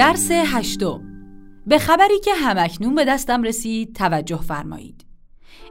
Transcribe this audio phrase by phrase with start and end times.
[0.00, 1.00] درس هشتم
[1.66, 5.04] به خبری که همکنون به دستم رسید توجه فرمایید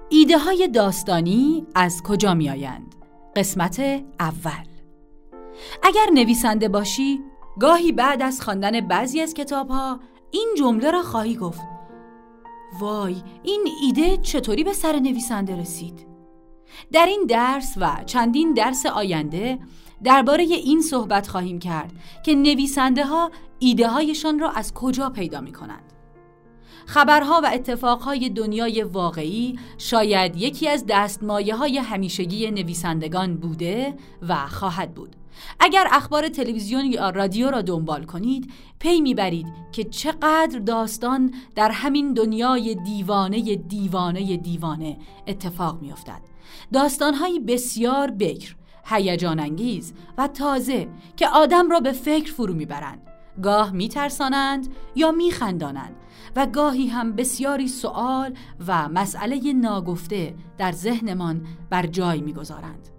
[0.09, 2.95] ایده های داستانی از کجا می آیند؟
[3.36, 3.79] قسمت
[4.20, 4.68] اول
[5.84, 7.20] اگر نویسنده باشی
[7.59, 10.00] گاهی بعد از خواندن بعضی از کتاب ها
[10.32, 11.61] این جمله را خواهی گفت
[12.80, 16.07] وای این ایده چطوری به سر نویسنده رسید؟
[16.91, 19.59] در این درس و چندین درس آینده
[20.04, 21.91] درباره این صحبت خواهیم کرد
[22.25, 25.94] که نویسنده ها ایده هایشان را از کجا پیدا می کنند.
[26.85, 33.95] خبرها و اتفاقهای دنیای واقعی شاید یکی از دستمایه های همیشگی نویسندگان بوده
[34.30, 35.16] و خواهد بود.
[35.59, 42.13] اگر اخبار تلویزیون یا رادیو را دنبال کنید پی می‌برید که چقدر داستان در همین
[42.13, 44.97] دنیای دیوانه دیوانه دیوانه
[45.27, 46.22] اتفاق میافتد
[46.73, 53.02] داستانهایی بسیار بکر هیجان انگیز و تازه که آدم را به فکر فرو می‌برند.
[53.43, 55.95] گاه میترسانند یا میخندانند
[56.36, 58.33] و گاهی هم بسیاری سوال
[58.67, 62.89] و مسئله ناگفته در ذهنمان بر جای می‌گذارند.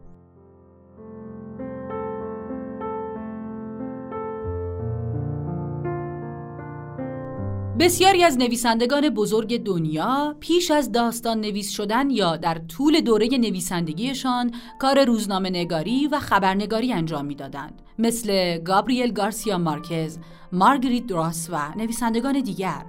[7.80, 14.52] بسیاری از نویسندگان بزرگ دنیا پیش از داستان نویس شدن یا در طول دوره نویسندگیشان
[14.78, 17.82] کار روزنامه نگاری و خبرنگاری انجام می‌دادند.
[17.98, 20.18] مثل گابریل گارسیا مارکز،
[20.52, 22.84] مارگریت دراس و نویسندگان دیگر.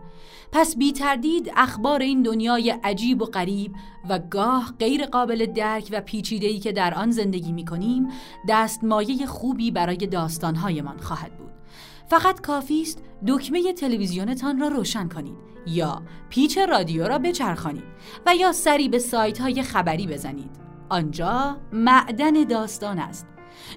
[0.52, 3.76] پس بی تردید اخبار این دنیای عجیب و غریب
[4.09, 8.08] و گاه غیر قابل درک و پیچیده‌ای که در آن زندگی می کنیم
[8.50, 11.61] دستمایه خوبی برای داستانهایمان خواهد بود.
[12.12, 17.84] فقط کافی است دکمه تلویزیونتان را روشن کنید یا پیچ رادیو را بچرخانید
[18.26, 20.52] و یا سری به سایت های خبری بزنید.
[20.89, 23.28] آنجا معدن داستان است.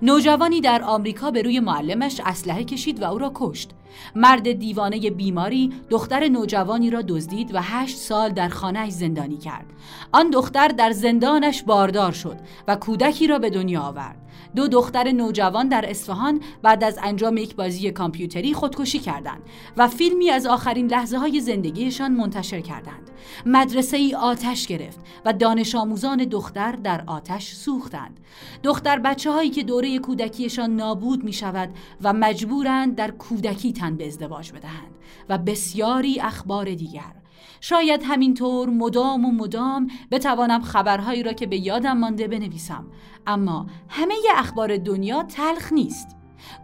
[0.02, 3.70] نوجوانی در آمریکا به روی معلمش اسلحه کشید و او را کشت.
[4.14, 9.66] مرد دیوانه بیماری دختر نوجوانی را دزدید و هشت سال در خانهش زندانی کرد.
[10.12, 12.36] آن دختر در زندانش باردار شد
[12.68, 14.16] و کودکی را به دنیا آورد.
[14.56, 19.42] دو دختر نوجوان در اصفهان بعد از انجام یک بازی کامپیوتری خودکشی کردند
[19.76, 23.03] و فیلمی از آخرین لحظه های زندگیشان منتشر کردند.
[23.46, 28.20] مدرسه ای آتش گرفت و دانش آموزان دختر در آتش سوختند.
[28.62, 31.70] دختر بچه هایی که دوره کودکیشان نابود می شود
[32.02, 34.94] و مجبورند در کودکی تن به ازدواج بدهند
[35.28, 37.12] و بسیاری اخبار دیگر.
[37.60, 42.86] شاید همینطور مدام و مدام بتوانم خبرهایی را که به یادم مانده بنویسم
[43.26, 46.16] اما همه اخبار دنیا تلخ نیست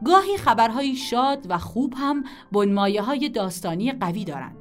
[0.04, 4.56] گاهی خبرهای شاد و خوب هم بنمایه های داستانی قوی دارند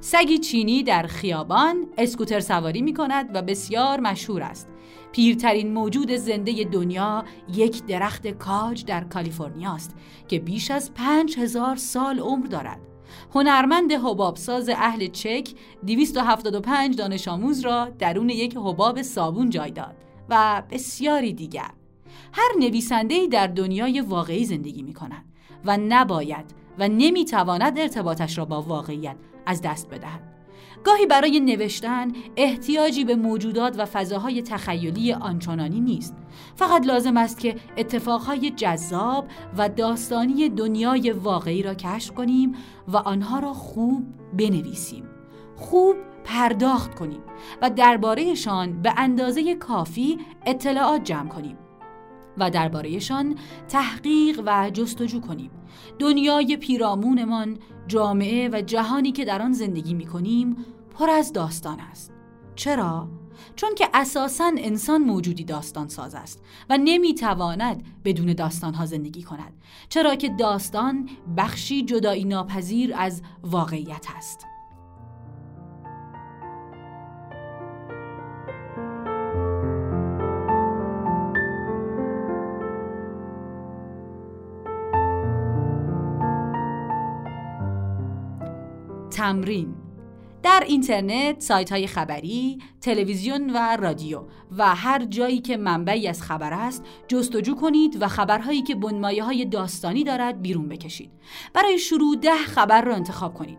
[0.00, 4.68] سگی چینی در خیابان اسکوتر سواری می کند و بسیار مشهور است.
[5.12, 9.96] پیرترین موجود زنده دنیا یک درخت کاج در کالیفرنیا است
[10.28, 12.80] که بیش از پنج هزار سال عمر دارد.
[13.34, 15.48] هنرمند حبابساز اهل چک
[15.86, 19.96] 275 دانش آموز را درون یک حباب صابون جای داد
[20.28, 21.70] و بسیاری دیگر.
[22.32, 25.24] هر نویسنده در دنیای واقعی زندگی می کند
[25.64, 26.44] و نباید
[26.78, 29.16] و نمی‌تواند ارتباطش را با واقعیت
[29.48, 30.20] از دست بدهد.
[30.84, 36.14] گاهی برای نوشتن احتیاجی به موجودات و فضاهای تخیلی آنچنانی نیست.
[36.56, 42.54] فقط لازم است که اتفاقهای جذاب و داستانی دنیای واقعی را کشف کنیم
[42.88, 45.04] و آنها را خوب بنویسیم.
[45.56, 47.20] خوب پرداخت کنیم
[47.62, 51.56] و دربارهشان به اندازه کافی اطلاعات جمع کنیم.
[52.40, 53.36] و دربارهشان
[53.68, 55.50] تحقیق و جستجو کنیم.
[55.98, 60.56] دنیای پیرامونمان جامعه و جهانی که در آن زندگی می کنیم
[60.98, 62.12] پر از داستان است.
[62.54, 63.08] چرا؟
[63.56, 69.52] چون که اساسا انسان موجودی داستان ساز است و نمی‌تواند بدون داستان ها زندگی کند
[69.88, 74.46] چرا که داستان بخشی جدایی ناپذیر از واقعیت است.
[89.10, 89.74] تمرین
[90.42, 94.22] در اینترنت، سایت های خبری، تلویزیون و رادیو
[94.58, 99.44] و هر جایی که منبعی از خبر است جستجو کنید و خبرهایی که بنمایه های
[99.44, 101.10] داستانی دارد بیرون بکشید.
[101.54, 103.58] برای شروع ده خبر را انتخاب کنید.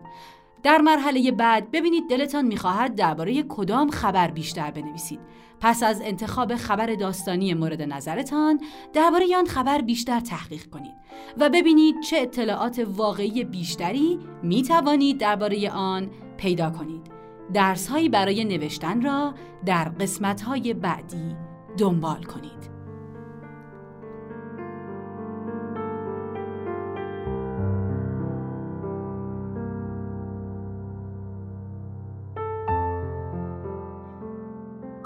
[0.62, 5.20] در مرحله بعد ببینید دلتان می‌خواهد درباره کدام خبر بیشتر بنویسید.
[5.60, 8.60] پس از انتخاب خبر داستانی مورد نظرتان
[8.92, 10.94] درباره آن خبر بیشتر تحقیق کنید
[11.38, 17.10] و ببینید چه اطلاعات واقعی بیشتری می توانید درباره آن پیدا کنید.
[17.52, 19.34] درس هایی برای نوشتن را
[19.66, 21.36] در قسمت های بعدی
[21.78, 22.79] دنبال کنید.